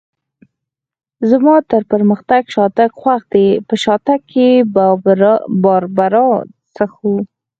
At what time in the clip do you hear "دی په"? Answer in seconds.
3.33-3.75